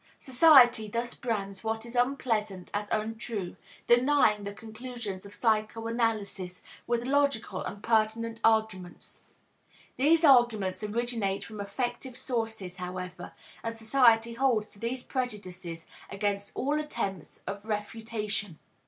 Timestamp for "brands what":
1.13-1.85